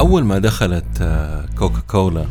[0.00, 2.26] أول ما دخلت آه، كوكا كولا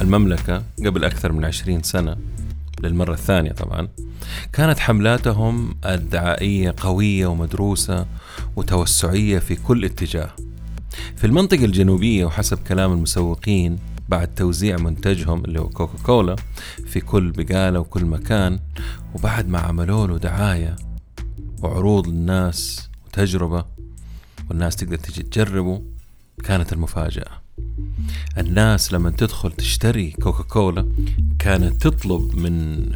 [0.00, 2.16] المملكة قبل أكثر من عشرين سنة
[2.80, 3.88] للمرة الثانية طبعا
[4.52, 8.06] كانت حملاتهم الدعائية قوية ومدروسة
[8.56, 10.30] وتوسعية في كل اتجاه.
[11.16, 16.36] في المنطقة الجنوبية وحسب كلام المسوقين بعد توزيع منتجهم اللي هو كوكا كولا
[16.86, 18.58] في كل بقالة وكل مكان
[19.14, 20.76] وبعد ما عملوا له دعاية
[21.62, 23.64] وعروض للناس وتجربة
[24.50, 25.95] والناس تقدر تجي تجربه
[26.44, 27.30] كانت المفاجأة.
[28.38, 30.88] الناس لما تدخل تشتري كوكا كولا
[31.38, 32.86] كانت تطلب من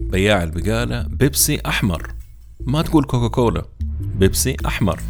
[0.00, 2.12] بياع البقالة بيبسي أحمر.
[2.60, 3.64] ما تقول كوكا كولا
[4.00, 5.00] بيبسي أحمر.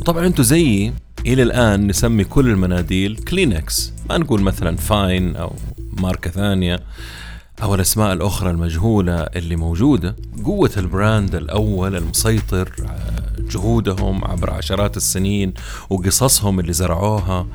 [0.00, 0.92] وطبعا أنتوا زيي
[1.26, 5.56] إلى الآن نسمي كل المناديل كلينكس ما نقول مثلا فاين أو
[5.92, 6.80] ماركة ثانية
[7.62, 10.16] أو الأسماء الأخرى المجهولة اللي موجودة.
[10.44, 12.72] قوة ال brand الأول المسيطر
[13.48, 15.54] جهودهم عبر عشرات السنين
[15.90, 17.46] وقصصهم اللي زرعوها.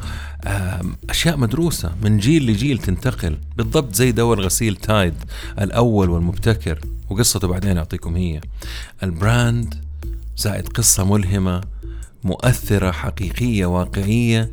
[1.10, 1.92] أشياء مدروسة.
[2.04, 3.38] من جيل لجيل تنتقل.
[3.58, 5.14] بالضبط زي دواء الغسيل تايد
[5.62, 6.80] الأول والمبتكر.
[7.10, 8.42] وقصته بعدين أعطيكم هي.
[9.04, 9.76] ال brand
[10.38, 11.62] زائد قصة ملهمة
[12.24, 14.52] مؤثرة حقيقية واقعية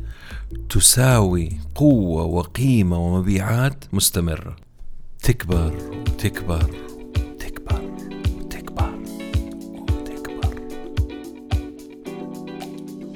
[0.69, 4.55] تساوي قوة وقيمة ومبيعات مستمرة.
[5.23, 5.73] تكبر
[6.07, 6.69] وتكبر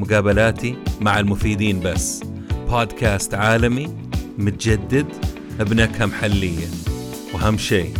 [0.00, 2.22] مقابلاتي مع المفيدين بس.
[2.68, 3.96] بودكاست عالمي
[4.38, 5.06] متجدد
[5.58, 6.66] بنكهة محلية
[7.34, 7.94] وأهم شيء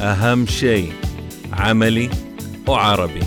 [0.00, 0.92] أهم شيء
[1.52, 2.10] عملي
[2.68, 3.22] وعربي.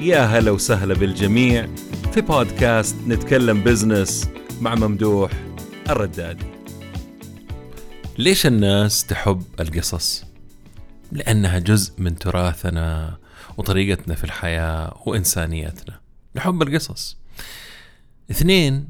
[0.00, 1.68] يا هلا وسهلا بالجميع
[2.12, 4.28] في بودكاست نتكلم بزنس
[4.60, 5.30] مع ممدوح
[5.90, 6.46] الردادي
[8.18, 10.24] ليش الناس تحب القصص؟
[11.12, 13.18] لأنها جزء من تراثنا
[13.56, 16.00] وطريقتنا في الحياة وإنسانيتنا.
[16.36, 17.16] نحب القصص.
[18.30, 18.88] اثنين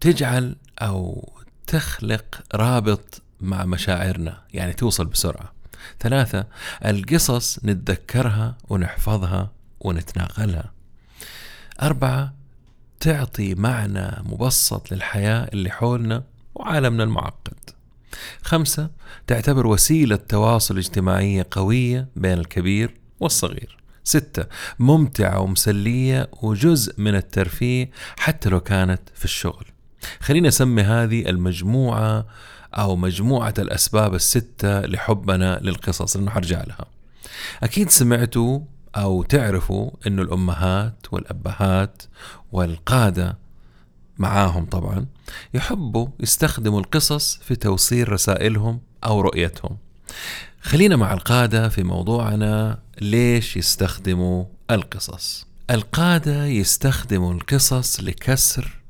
[0.00, 1.32] تجعل أو
[1.66, 5.52] تخلق رابط مع مشاعرنا يعني توصل بسرعة.
[6.00, 6.46] ثلاثة
[6.84, 10.72] القصص نتذكرها ونحفظها ونتناقلها.
[11.82, 12.34] أربعة
[13.00, 17.70] تعطي معنى مبسط للحياة اللي حولنا وعالمنا المعقد.
[18.42, 18.90] خمسة
[19.26, 23.76] تعتبر وسيلة تواصل اجتماعية قوية بين الكبير والصغير.
[24.06, 24.44] ستة.
[24.78, 29.66] ممتعة ومسلية وجزء من الترفيه حتى لو كانت في الشغل.
[30.20, 32.26] خلينا نسمي هذه المجموعة
[32.74, 36.84] أو مجموعة الأسباب الستة لحبنا للقصص لأنه حرجع لها.
[37.62, 38.60] أكيد سمعتوا
[38.96, 42.02] أو تعرفوا أنه الأمهات والأبهات
[42.52, 43.38] والقادة
[44.18, 45.06] معاهم طبعا
[45.54, 49.76] يحبوا يستخدموا القصص في توصيل رسائلهم أو رؤيتهم.
[50.66, 55.46] خلينا مع القادة في موضوعنا ليش يستخدموا القصص.
[55.70, 58.80] القادة يستخدموا القصص لكسر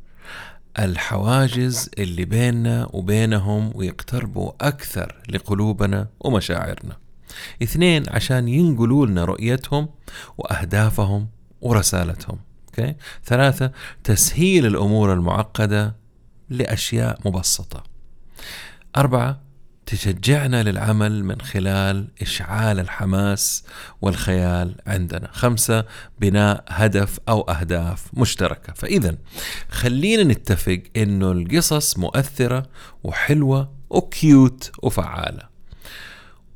[0.79, 6.97] الحواجز اللي بيننا وبينهم ويقتربوا أكثر لقلوبنا ومشاعرنا.
[7.63, 9.89] اثنين عشان ينقلوا لنا رؤيتهم
[10.39, 11.29] وأهدافهم
[11.61, 12.39] ورسالتهم.
[12.69, 12.95] أوكي؟
[13.25, 13.73] ثلاثة
[14.05, 15.97] تسهيل الأمور المعقدة
[16.51, 17.83] لأشياء مبسطة.
[18.97, 19.46] أربعة
[19.87, 23.65] تشجعنا للعمل من خلال إشعال الحماس
[24.03, 25.29] والخيال عندنا.
[25.33, 25.85] خمسة
[26.21, 28.73] بناء هدف أو أهداف مشتركة.
[28.73, 29.17] فإذا
[29.69, 32.67] خلينا نتفق أنه القصص مؤثرة
[33.05, 35.43] وحلوة و cute وفعالة.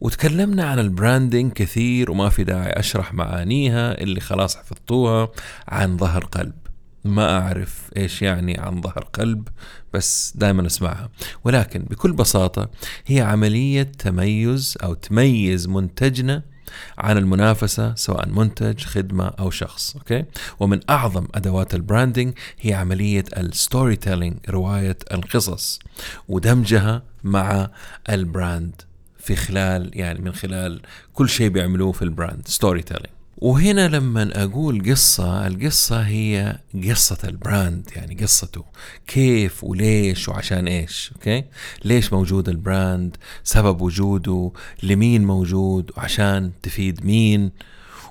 [0.01, 5.29] وتكلمنا عن ال branding كثير وما في داعي أشرح معانيها اللي خلاص حفظتوها
[5.69, 6.70] عن ظهر قلب.
[7.05, 9.49] ما أعرف إيش يعني عن ظهر قلب
[9.95, 11.11] بس دائما أسمعها.
[11.45, 12.71] ولكن بكل بساطة
[13.07, 16.43] هي عملية تميز أو تميز منتجنا
[16.99, 20.25] عن المنافسة سواء منتج خدمة أو شخص okay؟
[20.61, 25.79] ومن أعظم أدوات ال branding هي عملية ال storytelling رواية القصص
[26.29, 27.71] ودمجها مع
[28.11, 28.83] ال brand
[29.19, 30.83] في خلال يعني من خلال
[31.13, 36.59] كل شيء بيعملوه في ال brand storytelling وهنا لما أقول قصة القصة هي
[36.91, 38.65] قصة ال brand يعني قصته.
[39.07, 41.45] كيف وليش وعشان إيش okay؟
[41.85, 44.53] ليش موجود ال brand؟ سبب وجوده؟
[44.83, 47.51] لمين موجود؟ وعشان تفيد مين؟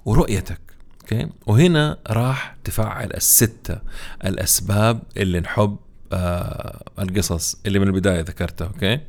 [0.05, 0.61] ورؤيتك
[1.01, 3.81] okay؟ وهنا راح تفعل الستة
[4.25, 5.77] الأسباب اللي نحب
[6.13, 9.00] آه القصص اللي من البداية ذكرتها okay؟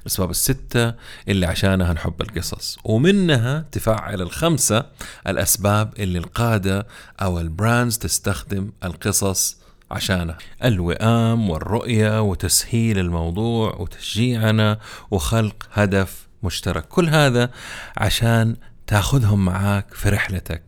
[0.00, 0.94] الاسباب الستة
[1.28, 2.78] اللي عشانها نحب القصص.
[2.84, 4.86] ومنها تفعل الخمسة
[5.26, 6.86] الأسباب اللي القادة
[7.22, 9.56] أو ال brands تستخدم القصص
[9.90, 10.38] عشانها.
[10.64, 14.78] الوئام والرؤية وتسهيل الموضوع وتشجيعنا
[15.10, 16.88] وخلق هدف مشترك.
[16.88, 17.50] كل هذا
[17.96, 20.62] عشان تاخذهم معاك في رحلتك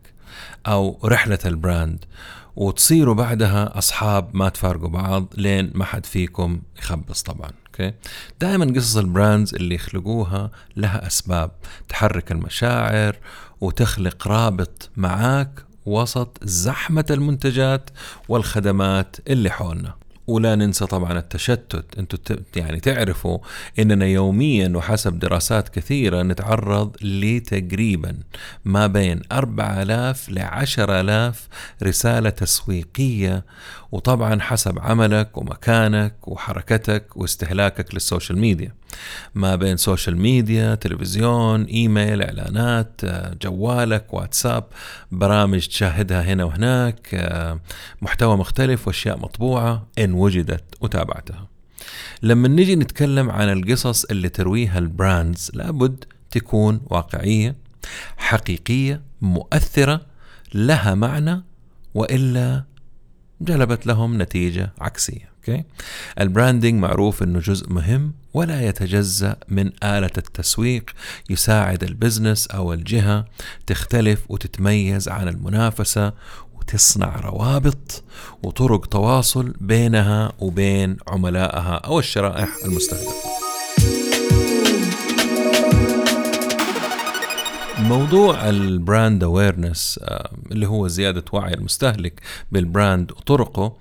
[0.67, 2.05] أو رحلة ال brand
[2.55, 7.60] وتصيروا بعدها أصحاب ما تفارقوا بعض لين ما حد فيكم يخبص طبعا.
[7.71, 7.93] okay؟
[8.41, 11.51] دائما قصص ال brands اللي يخلقوها لها أسباب.
[11.89, 13.15] تحرك المشاعر
[13.61, 17.89] وتخلق رابط معاك وسط زحمة المنتجات
[18.29, 19.95] والخدمات اللي حولنا.
[20.27, 21.85] ولا ننسى طبعا التشتت.
[21.99, 23.39] أنتم يعني تعرفوا
[23.79, 28.17] إننا يوميا وحسب دراسات كثيرة نتعرض لتقريبا
[28.65, 31.47] ما بين 4000 ل 10000
[31.83, 33.45] رسالة تسويقية
[33.91, 38.73] وطبعا حسب عملك ومكانك وحركتك واستهلاكك لل social media.
[39.35, 43.01] ما بين social media تلفزيون إيميل إعلانات
[43.41, 44.63] جوالك واتساب
[45.11, 47.29] برامج تشاهدها هنا وهناك
[48.01, 51.47] محتوى مختلف وأشياء مطبوعة إن وجدت وتابعتها.
[52.21, 57.55] لما نجي نتكلم عن القصص اللي ترويها ال brands لابد تكون واقعية
[58.17, 60.01] حقيقية مؤثرة
[60.53, 61.43] لها معنى
[61.93, 62.63] وإلا
[63.41, 65.63] جلبت لهم نتيجة عكسية okay
[66.19, 70.89] ال branding معروف إنه جزء مهم ولا يتجزأ من آلة التسويق
[71.29, 73.25] يساعد ال business أو الجهة
[73.67, 76.13] تختلف وتتميز عن المنافسة
[76.57, 78.03] وتصنع روابط
[78.43, 83.30] وطرق تواصل بينها وبين عملائها أو الشرائح المستهدفة.
[87.91, 89.99] موضوع البراند اويرنس
[90.51, 92.21] اللي هو زيادة وعي المستهلك
[92.51, 93.73] بالبراند وطرقه.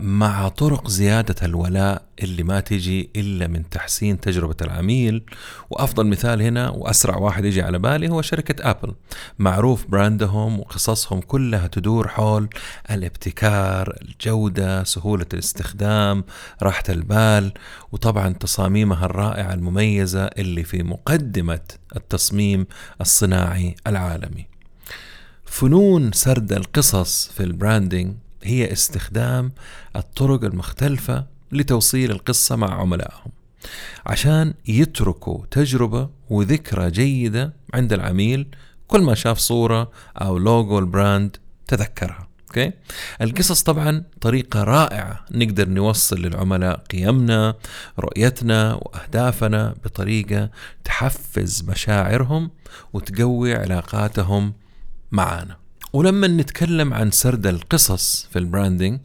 [0.00, 5.22] مع طرق زيادة الولاء اللي ما تجي إلا من تحسين تجربة العميل.
[5.70, 8.94] وأفضل مثال هنا وأسرع واحد يجي على بالي هو شركة أبل.
[9.38, 12.48] معروف براندهم وقصصهم كلها تدور حول
[12.90, 16.24] الابتكار الجودة سهولة الاستخدام
[16.62, 17.52] راحة البال
[17.92, 21.60] وطبعا تصاميمها الرائعة المميزة اللي في مقدمة
[21.96, 22.66] التصميم
[23.00, 24.46] الصناعي العالمي.
[25.44, 28.16] فنون سرد القصص في البراندنج
[28.46, 29.52] هي استخدام
[29.96, 33.30] الطرق المختلفة لتوصيل القصة مع عملائهم
[34.06, 38.46] عشان يتركوا تجربة وذكرى جيدة عند العميل
[38.88, 42.72] كل ما شاف صورة أو لوجو البراند تذكرها أوكي
[43.22, 47.54] القصص طبعا طريقة رائعة نقدر نوصل للعملاء قيمنا
[47.98, 50.50] رؤيتنا وأهدافنا بطريقة
[50.84, 52.50] تحفز مشاعرهم
[52.92, 54.54] وتقوي علاقاتهم
[55.12, 55.56] معنا
[55.96, 59.00] ولما نتكلم عن سرد القصص في البراندنج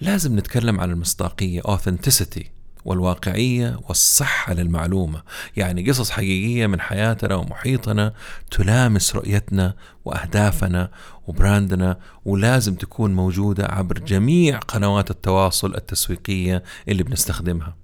[0.00, 2.42] لازم نتكلم عن المصداقية authenticity
[2.84, 5.22] والواقعية والصحة للمعلومة.
[5.56, 8.14] يعني قصص حقيقية من حياتنا ومحيطنا
[8.50, 9.74] تلامس رؤيتنا
[10.04, 10.90] وأهدافنا
[11.26, 17.76] وبراندنا ولازم تكون موجودة عبر جميع قنوات التواصل التسويقية اللي بنستخدمها.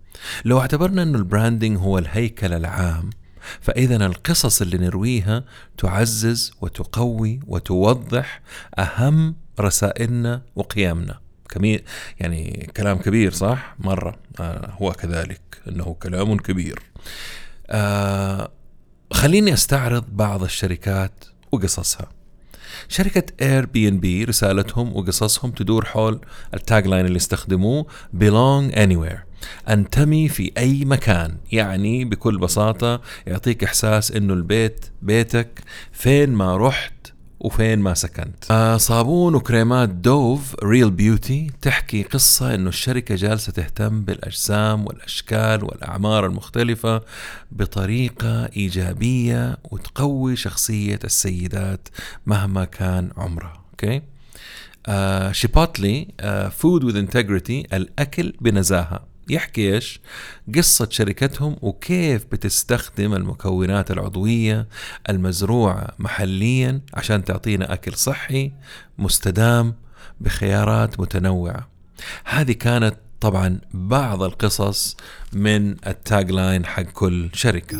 [0.44, 3.10] لو اعتبرنا أن البراندنج هو الهيكل العام
[3.60, 5.44] فإذا القصص اللي نرويها
[5.78, 8.42] تعزز وتقوي وتوضح
[8.78, 11.20] أهم رسائلنا وقيمنا.
[11.48, 11.80] كمي
[12.20, 14.16] يعني كلام كبير صح؟ مرة.
[14.40, 16.82] آه هو كذلك أنه كلام كبير.
[17.70, 18.50] آه
[19.12, 22.08] خليني أستعرض بعض الشركات وقصصها.
[22.88, 26.20] شركة اير بي ان بي رسالتهم وقصصهم تدور حول
[26.54, 29.27] التاج لاين اللي استخدموه belong anywhere.
[29.68, 31.36] انتمي في أي مكان.
[31.52, 35.60] يعني بكل بساطة يعطيك إحساس إنه البيت بيتك
[35.92, 36.92] فين ما رحت
[37.40, 38.50] وفين ما سكنت.
[38.50, 46.26] آه صابون وكريمات دوف ريل بيوتي تحكي قصة إنه الشركة جالسة تهتم بالأجسام والأشكال والأعمار
[46.26, 47.02] المختلفة
[47.52, 51.88] بطريقة إيجابية وتقوي شخصية السيدات
[52.26, 53.64] مهما كان عمرها.
[53.70, 54.02] أوكي؟
[55.32, 56.08] شيبوتلي
[56.58, 59.07] فود وذ انتجريتي الأكل بنزاهة.
[59.30, 60.00] يحكي إيش؟
[60.54, 64.68] قصة شركتهم وكيف بتستخدم المكونات العضوية
[65.08, 68.52] المزروعة محليا عشان تعطينا أكل صحي
[68.98, 69.74] مستدام
[70.20, 71.68] بخيارات متنوعة.
[72.24, 74.96] هذه كانت طبعا بعض القصص
[75.32, 77.78] من التاج لاين حق كل شركة.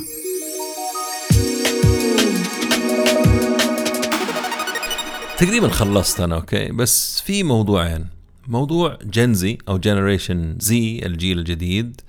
[5.38, 8.17] تقريبا خلصت أنا أوكي بس في موضوعين
[8.48, 12.00] موضوع جنزي أو جنريشن زي الجيل الجديد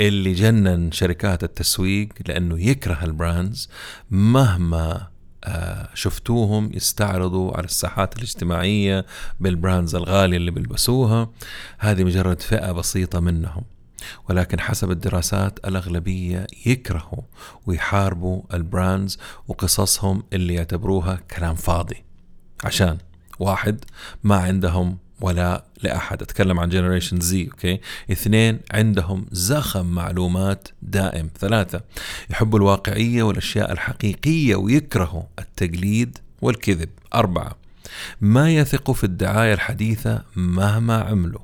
[0.00, 3.68] اللي جنن شركات التسويق لأنه يكره البراندز
[4.10, 5.08] مهما
[5.44, 9.06] آه، شفتوهم يستعرضوا على الساحات الاجتماعية
[9.40, 11.30] بالبراندز الغالية اللي بيلبسوها.
[11.78, 13.62] هذه مجرد فئة بسيطة منهم.
[14.28, 17.22] ولكن حسب الدراسات الأغلبية يكرهوا
[17.66, 22.04] ويحاربوا البراندز وقصصهم اللي يعتبروها كلام فاضي.
[22.64, 22.98] عشان
[23.38, 23.84] واحد
[24.24, 26.22] ما عندهم ولا لأحد.
[26.22, 27.80] أتكلم عن جنريشن زي أوكي؟
[28.12, 31.30] اثنين عندهم زخم معلومات دائم.
[31.38, 31.80] ثلاثة
[32.30, 36.88] يحبوا الواقعية والأشياء الحقيقية ويكرهوا التقليد والكذب.
[37.14, 37.63] أربعة
[38.20, 41.40] ما يثقوا في الدعاية الحديثة مهما عملوا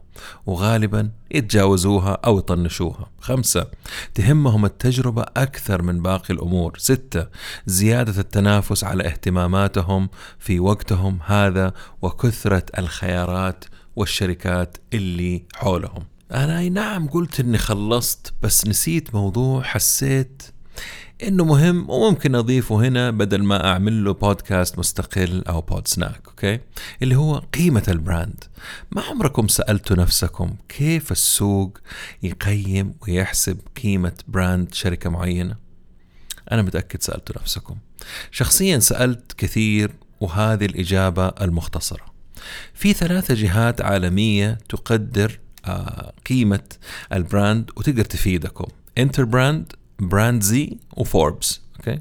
[0.46, 3.10] وغالبا يتجاوزوها أو يطنشوها.
[3.20, 3.66] خمسة
[4.14, 6.78] تهمهم التجربة أكثر من باقي الأمور.
[6.78, 7.26] ستة
[7.66, 13.64] زيادة التنافس على اهتماماتهم في وقتهم هذا وكثرة الخيارات
[13.96, 16.04] والشركات اللي حولهم.
[16.32, 20.42] أنا أي نعم قلت إني خلصت بس نسيت موضوع حسيت
[21.22, 26.60] إنه مهم وممكن أضيفه هنا بدل ما أعمل له بودكاست مستقل أو بود سناك أوكي
[27.02, 28.44] اللي هو قيمة البراند
[28.90, 31.78] ما عمركم سألتوا نفسكم كيف السوق
[32.22, 35.56] يقيم ويحسب قيمة براند شركة معينة؟
[36.52, 37.76] أنا متأكد سألتوا نفسكم.
[38.30, 42.04] شخصيا سألت كثير وهذه الإجابة المختصرة.
[42.74, 46.62] في ثلاثة جهات عالمية تقدر آه، قيمة
[47.12, 48.66] البراند وتقدر تفيدكم.
[48.98, 51.98] انتر براند براند زي وفوربس أوكي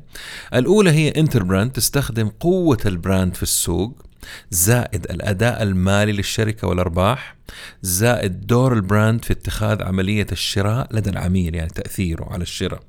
[0.54, 4.06] الأولى هي انتر براند تستخدم قوة البراند في السوق
[4.52, 7.36] زائد الأداء المالي للشركة والأرباح
[7.82, 12.80] زائد دور البراند في اتخاذ عملية الشراء لدى العميل يعني تأثيره على الشراء.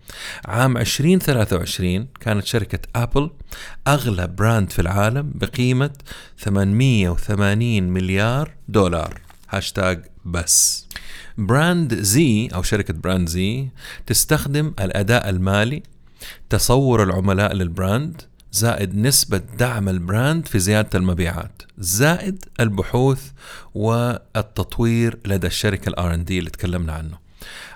[0.45, 3.31] عام 2023 كانت شركة أبل
[3.89, 5.91] أغلى براند في العالم بقيمة
[6.39, 9.21] 880 مليار دولار.
[9.51, 10.87] هاشتاج بس.
[11.39, 13.69] براند زي أو شركة براند زي
[14.07, 15.83] تستخدم الأداء المالي
[16.51, 18.23] تصور العملاء للبراند
[18.53, 23.31] زائد نسبة دعم البراند في زيادة المبيعات زائد البحوث
[23.75, 27.19] والتطوير لدى الشركة الآر إن دي اللي تكلمنا عنه.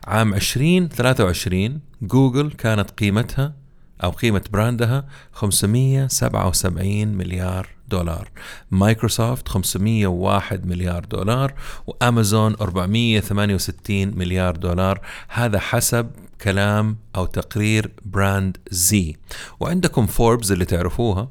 [0.06, 3.54] عام 2023 جوجل كانت قيمتها
[4.02, 8.30] أو قيمة براندها 577 مليار دولار.
[8.70, 11.54] مايكروسوفت 501 مليار دولار
[11.86, 15.00] وأمازون 468 مليار دولار.
[15.28, 16.10] هذا حسب
[16.42, 19.16] كلام أو تقرير براند زي.
[19.60, 21.28] وعندكم فوربز اللي تعرفوها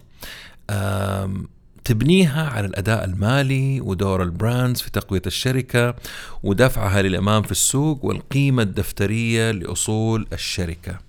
[1.86, 5.96] تبنيها على الأداء المالي ودور البراندز في تقوية الشركة
[6.44, 11.00] ودفعها للإمام في السوق والقيمة الدفترية لأصول الشركة.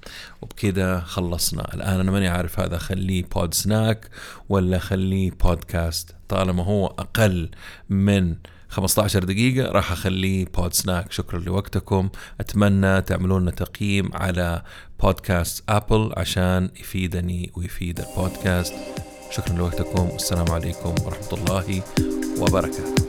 [0.43, 1.75] وبكذا خلصنا.
[1.75, 4.09] الآن أنا ماني عارف هذا خليه بود سناك
[4.49, 7.50] ولا خليه بودكاست طالما هو أقل
[7.90, 8.37] من
[8.69, 12.09] 15 دقيقة راح أخليه بود سناك شكرا لوقتكم.
[12.40, 14.62] أتمنى تعملون لنا تقييم على
[15.02, 18.75] بودكاست أبل عشان يفيدني ويفيد البودكاست
[19.35, 20.09] شكرا لوقتكم.
[20.12, 21.83] والسلام عليكم ورحمة الله
[22.38, 23.03] وبركاته.